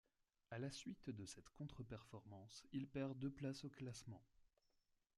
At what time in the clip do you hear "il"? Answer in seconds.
2.73-2.87